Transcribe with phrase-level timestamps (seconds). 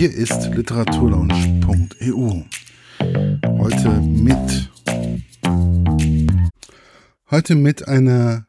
[0.00, 2.44] Hier ist literaturlaunch.eu.
[3.58, 4.70] Heute mit
[7.30, 8.46] heute mit einer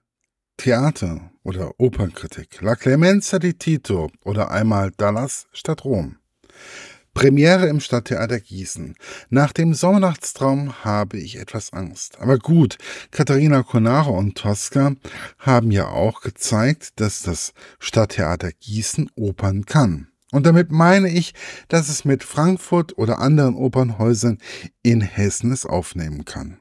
[0.55, 2.61] Theater- oder Opernkritik.
[2.61, 6.15] La Clemenza di Tito oder einmal Dallas statt Rom.
[7.13, 8.95] Premiere im Stadttheater Gießen.
[9.29, 12.17] Nach dem Sommernachtstraum habe ich etwas Angst.
[12.21, 12.77] Aber gut,
[13.11, 14.93] Katharina Conaro und Tosca
[15.37, 20.10] haben ja auch gezeigt, dass das Stadttheater Gießen Opern kann.
[20.31, 21.33] Und damit meine ich,
[21.67, 24.37] dass es mit Frankfurt oder anderen Opernhäusern
[24.81, 26.59] in Hessen es aufnehmen kann.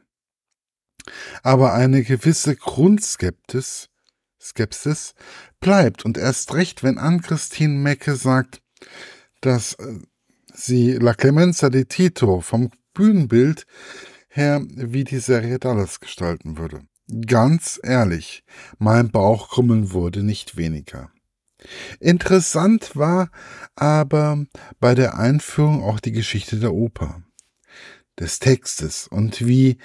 [1.42, 3.91] Aber eine gewisse Grundskepsis
[4.41, 5.14] Skepsis
[5.61, 8.62] bleibt und erst recht, wenn Ann-Christine Mecke sagt,
[9.41, 9.98] dass äh,
[10.52, 13.66] sie La Clemenza di Tito vom Bühnenbild
[14.28, 16.83] her wie die Serie Dallas gestalten würde.
[17.27, 18.45] Ganz ehrlich,
[18.78, 21.11] mein Bauchkrummeln wurde nicht weniger.
[21.98, 23.30] Interessant war
[23.74, 24.45] aber
[24.78, 27.23] bei der Einführung auch die Geschichte der Oper,
[28.19, 29.78] des Textes und wie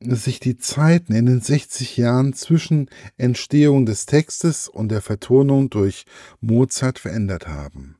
[0.00, 6.04] sich die Zeiten in den 60 Jahren zwischen Entstehung des Textes und der Vertonung durch
[6.40, 7.96] Mozart verändert haben.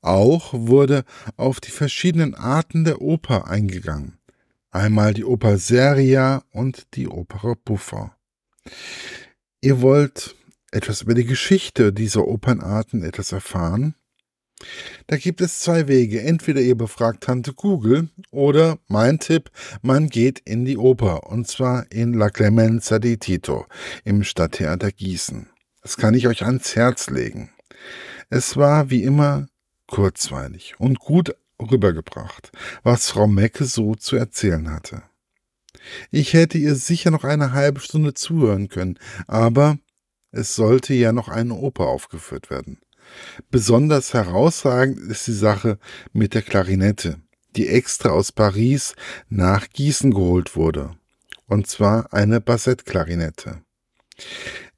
[0.00, 1.04] Auch wurde
[1.36, 4.18] auf die verschiedenen Arten der Oper eingegangen.
[4.72, 8.16] Einmal die Oper seria und die Opera buffa.
[9.60, 10.34] Ihr wollt
[10.72, 13.94] etwas über die Geschichte dieser Opernarten etwas erfahren?
[15.06, 16.22] Da gibt es zwei Wege.
[16.22, 19.50] Entweder ihr befragt Tante Google oder mein Tipp,
[19.82, 23.66] man geht in die Oper und zwar in La Clemenza di Tito
[24.04, 25.48] im Stadttheater Gießen.
[25.82, 27.50] Das kann ich euch ans Herz legen.
[28.30, 29.48] Es war wie immer
[29.88, 35.02] kurzweilig und gut rübergebracht, was Frau Mecke so zu erzählen hatte.
[36.10, 39.78] Ich hätte ihr sicher noch eine halbe Stunde zuhören können, aber
[40.32, 42.80] es sollte ja noch eine Oper aufgeführt werden.
[43.50, 45.78] Besonders herausragend ist die Sache
[46.12, 47.20] mit der Klarinette,
[47.56, 48.94] die extra aus Paris
[49.28, 50.96] nach Gießen geholt wurde.
[51.46, 53.62] Und zwar eine Bassettklarinette,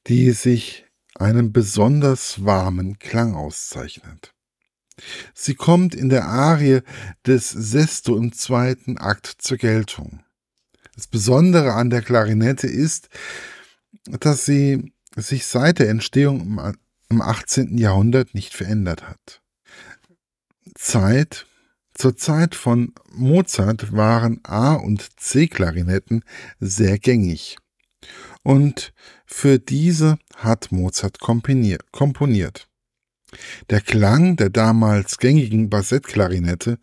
[0.08, 0.84] die sich
[1.14, 4.34] einen besonders warmen Klang auszeichnet.
[5.32, 6.80] Sie kommt in der Arie
[7.26, 10.24] des Sesto im zweiten Akt zur Geltung.
[10.96, 13.08] Das Besondere an der Klarinette ist,
[14.06, 16.60] dass sie sich seit der Entstehung
[17.08, 17.78] im 18.
[17.78, 19.42] Jahrhundert nicht verändert hat.
[20.74, 21.46] Zeit
[21.94, 26.24] zur Zeit von Mozart waren A- und C-Klarinetten
[26.58, 27.56] sehr gängig.
[28.42, 28.92] Und
[29.26, 32.68] für diese hat Mozart komponiert.
[33.70, 36.78] Der Klang der damals gängigen Bassettklarinette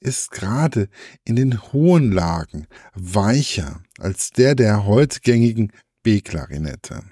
[0.00, 0.88] ist gerade
[1.24, 5.72] in den hohen Lagen weicher als der der heute gängigen
[6.02, 7.04] B-Klarinette.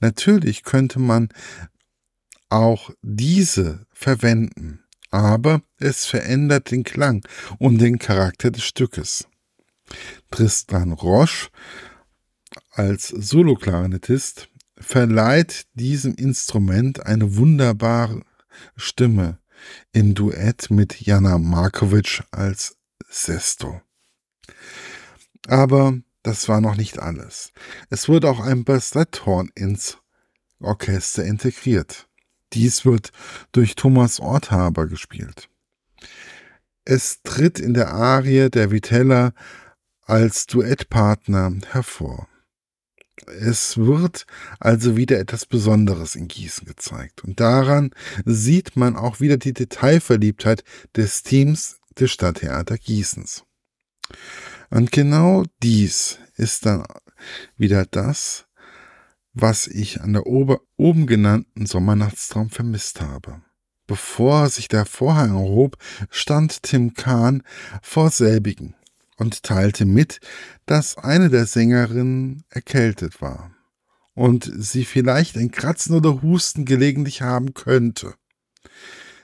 [0.00, 1.28] Natürlich könnte man
[2.48, 7.26] auch diese verwenden, aber es verändert den Klang
[7.58, 9.26] und den Charakter des Stückes.
[10.30, 11.48] Tristan Roche
[12.70, 18.22] als Soloklarinettist verleiht diesem Instrument eine wunderbare
[18.76, 19.38] Stimme
[19.92, 22.76] in Duett mit Jana Markovic als
[23.08, 23.80] Sesto.
[25.46, 27.52] Aber das war noch nicht alles.
[27.90, 29.98] Es wurde auch ein Bassetthorn ins
[30.60, 32.08] Orchester integriert.
[32.52, 33.10] Dies wird
[33.52, 35.48] durch Thomas Orthaber gespielt.
[36.84, 39.32] Es tritt in der Arie der Vitella
[40.04, 42.28] als Duettpartner hervor.
[43.26, 44.26] Es wird
[44.58, 47.22] also wieder etwas Besonderes in Gießen gezeigt.
[47.22, 47.90] Und daran
[48.24, 50.64] sieht man auch wieder die Detailverliebtheit
[50.96, 53.44] des Teams des Stadttheater Gießens.
[54.72, 56.84] Und genau dies ist dann
[57.58, 58.46] wieder das,
[59.34, 63.42] was ich an der oben genannten Sommernachtstraum vermisst habe.
[63.86, 65.76] Bevor sich der Vorhang erhob,
[66.08, 67.42] stand Tim Kahn
[67.82, 68.74] vor selbigen
[69.18, 70.20] und teilte mit,
[70.64, 73.50] dass eine der Sängerinnen erkältet war
[74.14, 78.14] und sie vielleicht ein Kratzen oder Husten gelegentlich haben könnte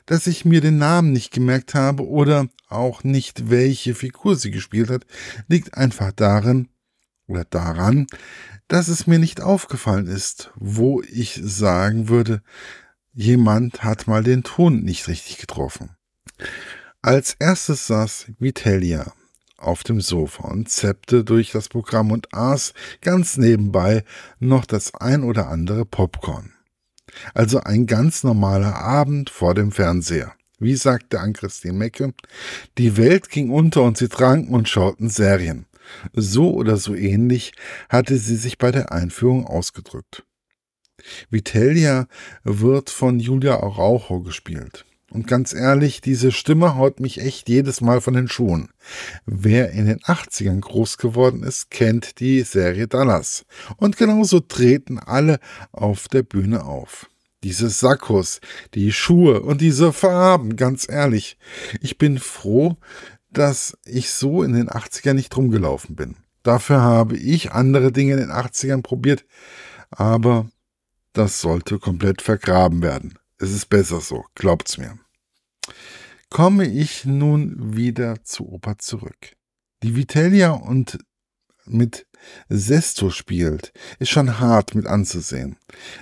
[0.08, 4.90] dass ich mir den Namen nicht gemerkt habe oder auch nicht, welche Figur sie gespielt
[4.90, 5.06] hat,
[5.48, 6.68] liegt einfach darin
[7.26, 8.06] oder daran,
[8.68, 12.42] dass es mir nicht aufgefallen ist, wo ich sagen würde,
[13.12, 15.96] jemand hat mal den Ton nicht richtig getroffen.
[17.02, 19.12] Als erstes saß Vitellia
[19.56, 24.04] auf dem Sofa und zeppte durch das Programm und aß ganz nebenbei
[24.38, 26.52] noch das ein oder andere Popcorn.
[27.34, 30.34] Also ein ganz normaler Abend vor dem Fernseher.
[30.58, 32.14] Wie sagte Ann-Christine Mecke,
[32.78, 35.66] die Welt ging unter und sie tranken und schauten Serien.
[36.12, 37.52] So oder so ähnlich
[37.88, 40.24] hatte sie sich bei der Einführung ausgedrückt.
[41.30, 42.08] Vitellia
[42.42, 44.84] wird von Julia Araujo gespielt.
[45.10, 48.68] Und ganz ehrlich, diese Stimme haut mich echt jedes Mal von den Schuhen.
[49.24, 53.46] Wer in den 80ern groß geworden ist, kennt die Serie Dallas.
[53.78, 55.38] Und genauso treten alle
[55.72, 57.08] auf der Bühne auf.
[57.44, 58.40] Diese Sakkos,
[58.74, 61.38] die Schuhe und diese Farben, ganz ehrlich.
[61.80, 62.76] Ich bin froh,
[63.30, 66.16] dass ich so in den 80ern nicht rumgelaufen bin.
[66.42, 69.24] Dafür habe ich andere Dinge in den 80ern probiert,
[69.90, 70.50] aber
[71.12, 73.18] das sollte komplett vergraben werden.
[73.38, 74.98] Es ist besser so, glaubt's mir.
[76.30, 79.36] Komme ich nun wieder zu Opa zurück.
[79.82, 80.98] Die Vitellia und
[81.70, 82.06] mit
[82.48, 85.56] Sesto spielt, ist schon hart mit anzusehen,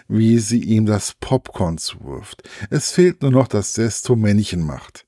[0.09, 2.43] wie sie ihm das Popcorn zuwirft.
[2.71, 5.07] Es fehlt nur noch, dass Sesto Männchen macht.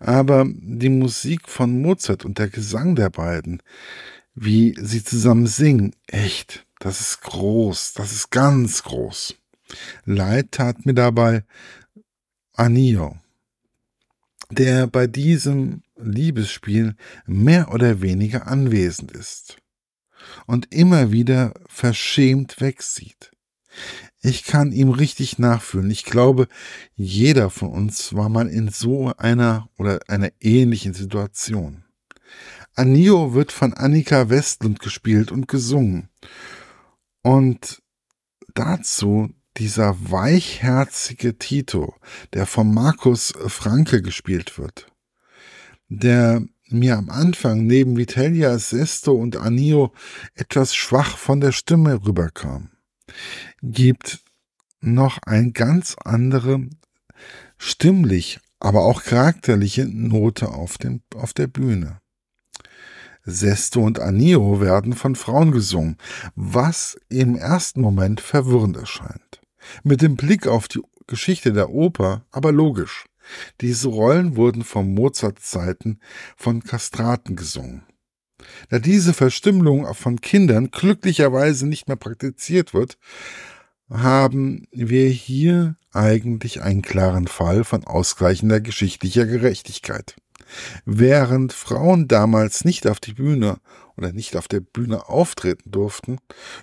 [0.00, 3.62] Aber die Musik von Mozart und der Gesang der beiden,
[4.34, 9.36] wie sie zusammen singen, echt, das ist groß, das ist ganz groß.
[10.04, 11.44] Leid tat mir dabei
[12.54, 13.16] Anio,
[14.50, 16.96] der bei diesem Liebesspiel
[17.26, 19.61] mehr oder weniger anwesend ist
[20.46, 23.32] und immer wieder verschämt wegsieht.
[24.20, 25.90] Ich kann ihm richtig nachfühlen.
[25.90, 26.46] Ich glaube,
[26.94, 31.84] jeder von uns war mal in so einer oder einer ähnlichen Situation.
[32.74, 36.08] Anio wird von Annika Westlund gespielt und gesungen.
[37.22, 37.82] Und
[38.54, 41.94] dazu dieser weichherzige Tito,
[42.32, 44.86] der von Markus Franke gespielt wird,
[45.88, 46.42] der
[46.72, 49.92] mir am Anfang neben Vitellia, Sesto und Anio
[50.34, 52.70] etwas schwach von der Stimme rüberkam,
[53.62, 54.20] gibt
[54.80, 56.68] noch eine ganz andere
[57.58, 62.00] stimmlich, aber auch charakterliche Note auf, dem, auf der Bühne.
[63.24, 65.96] Sesto und Anio werden von Frauen gesungen,
[66.34, 69.40] was im ersten Moment verwirrend erscheint.
[69.84, 73.04] Mit dem Blick auf die Geschichte der Oper aber logisch.
[73.60, 76.00] Diese Rollen wurden von Mozarts Zeiten
[76.36, 77.84] von Kastraten gesungen.
[78.70, 82.98] Da diese Verstümmelung von Kindern glücklicherweise nicht mehr praktiziert wird,
[83.90, 90.16] haben wir hier eigentlich einen klaren Fall von ausgleichender geschichtlicher Gerechtigkeit.
[90.84, 93.58] Während Frauen damals nicht auf die Bühne
[93.96, 96.18] oder nicht auf der Bühne auftreten durften,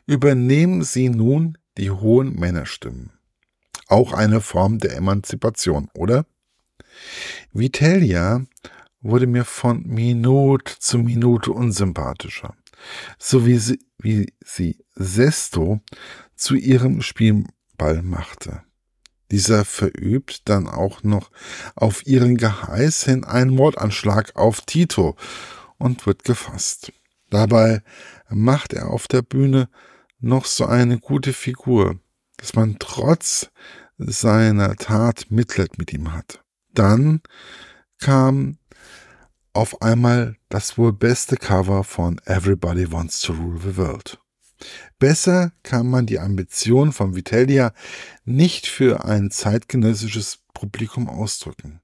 [0.06, 3.12] übernehmen sie nun die hohen Männerstimmen.
[3.88, 6.26] Auch eine Form der Emanzipation, oder?
[7.54, 8.46] Vitellia
[9.02, 12.56] wurde mir von Minute zu Minute unsympathischer,
[13.18, 15.82] so wie sie, wie sie Sesto
[16.36, 18.64] zu ihrem Spielball machte.
[19.32, 21.32] Dieser verübt dann auch noch
[21.76, 25.16] auf ihren Geheiß hin einen Mordanschlag auf Tito
[25.78, 26.92] und wird gefasst.
[27.30, 27.84] Dabei
[28.28, 29.70] macht er auf der Bühne
[30.20, 32.00] noch so eine gute Figur,
[32.38, 33.50] dass man trotz
[33.98, 36.44] seiner Tat Mitleid mit ihm hat.
[36.80, 37.22] Dann
[38.00, 38.58] kam
[39.52, 44.18] auf einmal das wohl beste Cover von Everybody Wants to Rule the World.
[44.98, 47.74] Besser kann man die Ambition von Vitellia
[48.24, 51.82] nicht für ein zeitgenössisches Publikum ausdrücken.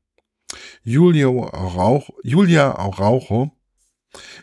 [0.81, 3.51] Julia Araujo, Julia Araujo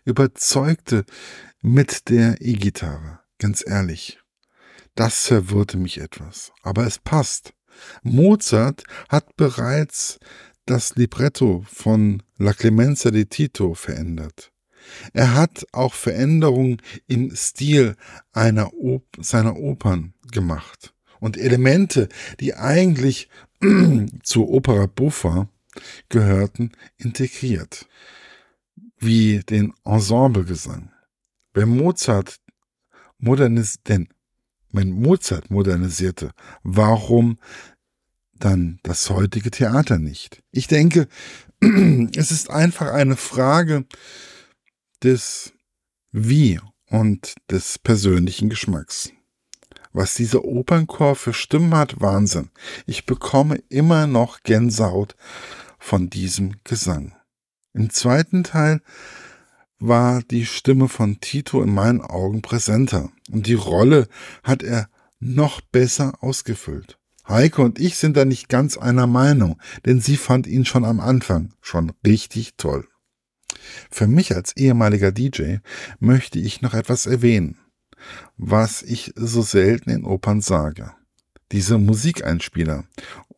[0.04, 1.06] überzeugte
[1.62, 3.20] mit der E-Gitarre.
[3.38, 4.20] Ganz ehrlich,
[4.96, 6.52] das verwirrte mich etwas.
[6.60, 7.54] Aber es passt.
[8.02, 10.18] Mozart hat bereits
[10.66, 14.52] das Libretto von La Clemenza di Tito verändert.
[15.12, 17.96] Er hat auch Veränderungen im Stil
[18.34, 22.08] Op seiner Opern gemacht und Elemente,
[22.40, 23.28] die eigentlich
[24.22, 25.48] zur Opera buffa
[26.08, 27.86] gehörten, integriert,
[28.98, 30.90] wie den Ensemblegesang.
[31.54, 32.40] Wer Mozart
[33.18, 34.08] modernis denn
[34.72, 37.38] wenn Mozart modernisierte, warum
[38.34, 40.42] dann das heutige Theater nicht?
[40.50, 41.08] Ich denke,
[41.60, 43.84] es ist einfach eine Frage
[45.02, 45.52] des
[46.10, 49.12] Wie und des persönlichen Geschmacks.
[49.92, 52.50] Was dieser Opernchor für Stimmen hat, Wahnsinn.
[52.86, 55.16] Ich bekomme immer noch Gänsehaut
[55.78, 57.14] von diesem Gesang.
[57.74, 58.80] Im zweiten Teil
[59.82, 64.06] war die Stimme von Tito in meinen Augen präsenter und die Rolle
[64.44, 66.98] hat er noch besser ausgefüllt.
[67.28, 71.00] Heike und ich sind da nicht ganz einer Meinung, denn sie fand ihn schon am
[71.00, 72.86] Anfang schon richtig toll.
[73.90, 75.56] Für mich als ehemaliger DJ
[75.98, 77.58] möchte ich noch etwas erwähnen,
[78.36, 80.92] was ich so selten in Opern sage.
[81.50, 82.84] Diese Musikeinspieler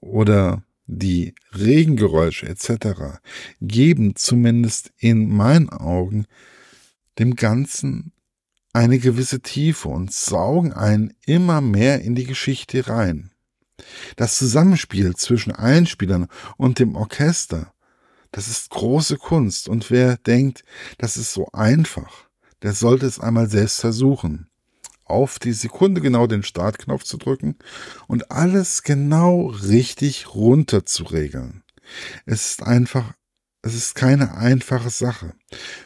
[0.01, 3.21] oder die Regengeräusche etc.
[3.61, 6.26] geben zumindest in meinen Augen
[7.19, 8.12] dem Ganzen
[8.73, 13.31] eine gewisse Tiefe und saugen einen immer mehr in die Geschichte rein.
[14.17, 17.73] Das Zusammenspiel zwischen Einspielern und dem Orchester,
[18.33, 19.69] das ist große Kunst.
[19.69, 20.64] Und wer denkt,
[20.99, 22.29] das ist so einfach,
[22.62, 24.49] der sollte es einmal selbst versuchen.
[25.14, 27.56] Auf die Sekunde genau den Startknopf zu drücken
[28.09, 31.62] und alles genau richtig runter zu regeln.
[32.26, 33.12] Es ist einfach,
[33.62, 35.35] es ist keine einfache Sache.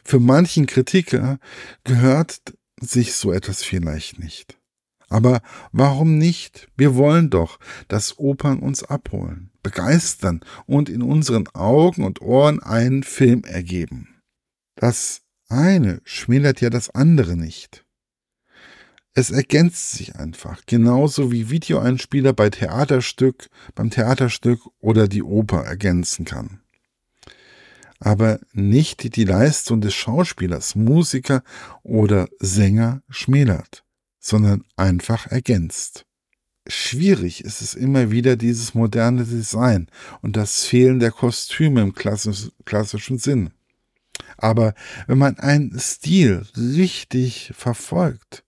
[0.02, 1.38] Für manchen Kritiker
[1.84, 2.40] gehört
[2.80, 4.56] sich so etwas vielleicht nicht.
[5.10, 5.42] Aber
[5.72, 6.68] warum nicht?
[6.78, 7.58] Wir wollen doch,
[7.88, 14.22] dass Opern uns abholen, begeistern und in unseren Augen und Ohren einen Film ergeben.
[14.74, 15.20] Das
[15.50, 17.84] eine schmälert ja das andere nicht.
[19.18, 26.24] Es ergänzt sich einfach, genauso wie Videoeinspieler bei Theaterstück, beim Theaterstück oder die Oper ergänzen
[26.24, 26.60] kann.
[27.98, 31.42] Aber nicht die Leistung des Schauspielers, Musiker
[31.82, 33.82] oder Sänger schmälert
[34.20, 36.04] sondern einfach ergänzt.
[36.68, 39.88] Schwierig ist es immer wieder dieses moderne Design
[40.22, 43.50] und das Fehlen der Kostüme im klassischen Sinn.
[44.36, 44.74] Aber
[45.08, 48.44] wenn man einen Stil richtig verfolgt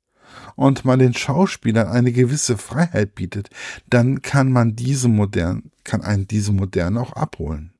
[0.56, 3.50] und man den Schauspielern eine gewisse Freiheit bietet,
[3.88, 7.72] dann kann man diese modern, kann einen diese Moderne auch abholen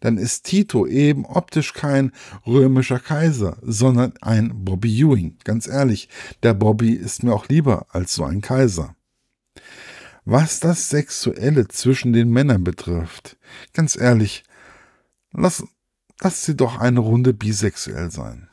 [0.00, 2.12] dann ist Tito eben optisch kein
[2.46, 5.38] römischer Kaiser, sondern ein Bobby Ewing.
[5.44, 6.08] Ganz ehrlich,
[6.42, 8.94] der Bobby ist mir auch lieber als so ein Kaiser.
[10.24, 13.38] Was das Sexuelle zwischen den Männern betrifft,
[13.72, 14.44] ganz ehrlich,
[15.32, 15.64] lass,
[16.20, 18.48] lass sie doch eine Runde bisexuell sein.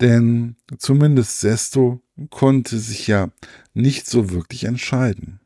[0.00, 3.30] Denn zumindest Sesto konnte sich ja
[3.72, 5.40] nicht so wirklich entscheiden.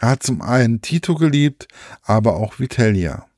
[0.00, 1.68] Er hat zum einen Tito geliebt,
[2.02, 3.28] aber auch Vitellia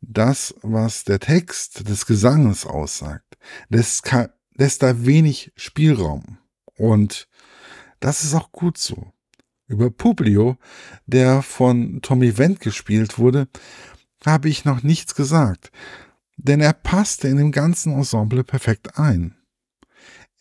[0.00, 3.36] das, was der Text des Gesanges aussagt,
[3.68, 4.10] lässt,
[4.54, 6.38] lässt da wenig Spielraum.
[6.76, 7.28] Und
[8.00, 9.12] das ist auch gut so.
[9.66, 10.58] Über Publio,
[11.06, 13.48] der von Tommy Wendt gespielt wurde,
[14.24, 15.72] habe ich noch nichts gesagt,
[16.36, 19.36] denn er passte in dem ganzen Ensemble perfekt ein.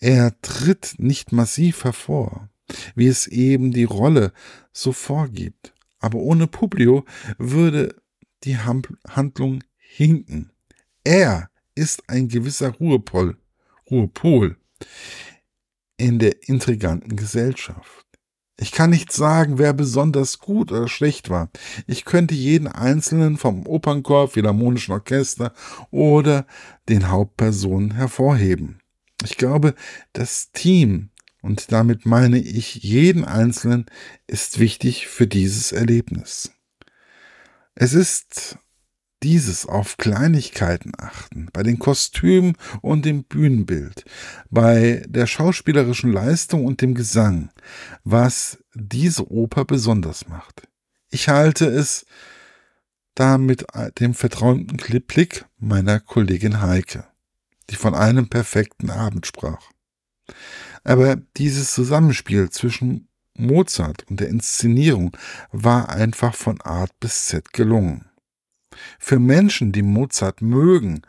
[0.06, 2.48] Er tritt nicht massiv hervor,
[2.94, 4.34] wie es eben die Rolle
[4.72, 5.74] so vorgibt.
[5.98, 7.06] Aber ohne Publio
[7.40, 7.96] würde
[8.44, 10.52] die Handlung hinken.
[11.04, 13.38] Er ist ein gewisser Ruhepol,
[13.90, 14.58] Ruhepol
[15.98, 18.06] in der intriganten Gesellschaft.
[18.60, 21.50] Ich kann nicht sagen, wer besonders gut oder schlecht war.
[21.88, 25.52] Ich könnte jeden Einzelnen vom Opernchor, Philharmonischen Orchester
[25.90, 26.46] oder
[26.90, 28.82] den Hauptpersonen hervorheben.
[29.24, 29.76] Ich glaube,
[30.14, 31.10] das Team,
[31.42, 33.86] und damit meine ich jeden Einzelnen,
[34.28, 36.52] ist wichtig für dieses Erlebnis.
[37.76, 38.58] Es ist
[39.24, 44.06] dieses auf Kleinigkeiten achten, bei den Kostümen und dem Bühnenbild,
[44.50, 47.50] bei der schauspielerischen Leistung und dem Gesang,
[48.04, 50.68] was diese Oper besonders macht.
[51.10, 52.06] Ich halte es
[53.16, 53.66] da mit
[54.00, 57.08] dem verträumten Blick meiner Kollegin Heike,
[57.70, 59.72] die von einem perfekten Abend sprach.
[60.84, 63.08] Aber dieses Zusammenspiel zwischen
[63.38, 65.16] Mozart und der Inszenierung
[65.52, 68.10] war einfach von Art bis Z gelungen.
[69.00, 71.02] Für Menschen, die Mozart mögen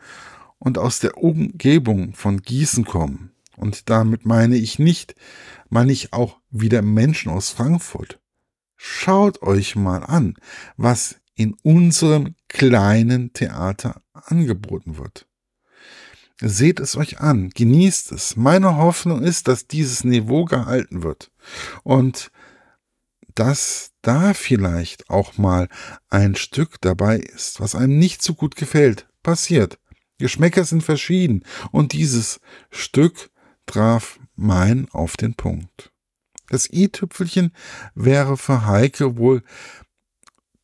[0.59, 5.15] und aus der Umgebung von Gießen kommen, und damit meine ich nicht,
[5.69, 8.19] meine ich auch wieder Menschen aus Frankfurt.
[8.75, 10.35] Schaut euch mal an,
[10.77, 15.27] was in unserem kleinen Theater angeboten wird.
[16.39, 18.35] Seht es euch an, genießt es.
[18.35, 21.31] Meine Hoffnung ist, dass dieses Niveau gehalten wird
[21.83, 22.31] und
[23.33, 25.67] dass da vielleicht auch mal
[26.09, 29.07] ein Stück dabei ist, was einem nicht so gut gefällt.
[29.23, 29.79] Passiert.
[30.19, 32.39] Geschmäcker sind verschieden und dieses
[32.69, 33.29] Stück
[33.65, 35.91] traf mein auf den Punkt.
[36.49, 37.51] Das i-Tüpfelchen
[37.93, 39.43] wäre für Heike wohl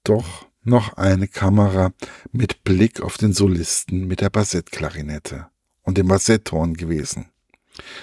[0.04, 1.94] doch noch eine Kamera
[2.32, 5.48] mit Blick auf den Solisten mit der Bassettklarinette
[5.84, 7.30] und dem Bassetthorn gewesen.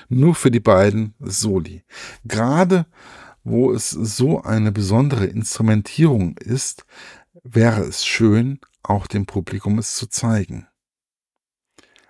[0.09, 1.85] Nur für die beiden Soli.
[2.25, 2.87] Gerade
[3.43, 6.85] wo es so eine besondere Instrumentierung ist,
[7.43, 10.67] wäre es schön, auch dem Publikum es zu zeigen.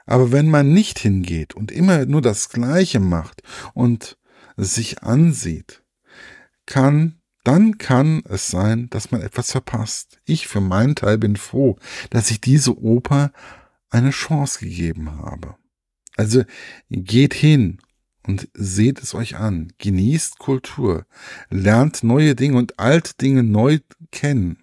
[0.07, 3.43] Aber wenn man nicht hingeht und immer nur das Gleiche macht
[3.75, 4.19] und
[4.57, 5.85] sich ansieht,
[6.67, 10.19] kann, dann kann es sein, dass man etwas verpasst.
[10.25, 11.77] Ich für meinen Teil bin froh,
[12.11, 13.33] dass ich diese Oper
[13.89, 15.57] eine Chance gegeben habe.
[16.21, 16.45] Also
[16.91, 17.79] geht hin
[18.27, 19.73] und seht es euch an.
[19.79, 21.07] Genießt Kultur,
[21.49, 23.79] lernt neue Dinge und alte Dinge neu
[24.11, 24.59] kennen.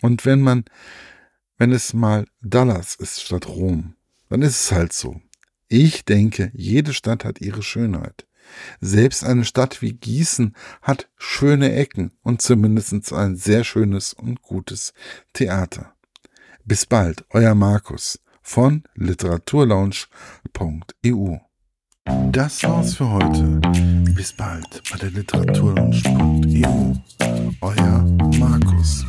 [0.00, 0.64] Und wenn man,
[1.58, 3.94] wenn es mal Dallas ist statt Rom,
[4.30, 5.20] dann ist es halt so.
[5.68, 8.26] Ich denke, jede Stadt hat ihre Schönheit.
[8.80, 14.92] Selbst eine Stadt wie Gießen hat schöne Ecken und zumindest ein sehr schönes und gutes
[15.34, 15.94] Theater.
[16.64, 21.36] Bis bald, euer Markus von literaturlaunch.eu.
[22.32, 23.60] Das war's für heute.
[24.14, 26.94] Bis bald bei der literaturlaunch.eu.
[27.60, 28.02] Euer
[28.38, 29.04] Markus.